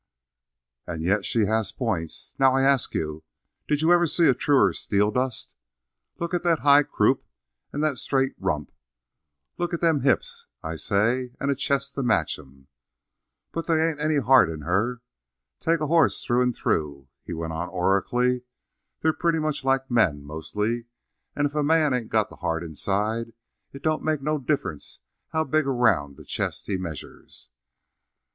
"And 0.87 1.03
yet 1.03 1.25
she 1.27 1.45
has 1.45 1.71
points. 1.71 2.33
Now, 2.39 2.55
I 2.55 2.63
ask 2.63 2.95
you, 2.95 3.23
did 3.67 3.83
you 3.83 3.93
ever 3.93 4.07
see 4.07 4.27
a 4.27 4.33
truer 4.33 4.73
Steeldust? 4.73 5.53
Look 6.17 6.33
at 6.33 6.41
that 6.41 6.61
high 6.65 6.81
croup 6.81 7.23
and 7.71 7.83
that 7.83 7.99
straight 7.99 8.33
rump. 8.39 8.71
Look 9.59 9.75
at 9.75 9.79
them 9.79 9.99
hips, 10.01 10.47
I 10.63 10.75
say, 10.75 11.33
and 11.39 11.51
a 11.51 11.55
chest 11.55 11.93
to 11.93 12.01
match 12.01 12.39
'em. 12.39 12.67
But 13.51 13.67
they 13.67 13.75
ain't 13.79 14.01
any 14.01 14.15
heart 14.17 14.49
in 14.49 14.61
her. 14.61 15.03
Take 15.59 15.81
a 15.81 15.87
hoss 15.87 16.23
through 16.23 16.41
and 16.41 16.55
through," 16.55 17.07
he 17.23 17.33
went 17.33 17.53
on 17.53 17.69
oracularly, 17.69 18.41
"they're 19.01 19.13
pretty 19.13 19.37
much 19.37 19.63
like 19.63 19.91
men, 19.91 20.23
mostly, 20.23 20.85
and 21.35 21.45
if 21.45 21.53
a 21.53 21.61
man 21.61 21.93
ain't 21.93 22.09
got 22.09 22.29
the 22.31 22.37
heart 22.37 22.63
inside, 22.63 23.33
it 23.71 23.83
don't 23.83 24.01
make 24.01 24.23
no 24.23 24.39
difference 24.39 24.99
how 25.29 25.43
big 25.43 25.67
around 25.67 26.17
the 26.17 26.25
chest 26.25 26.65
he 26.65 26.75
measures." 26.75 27.51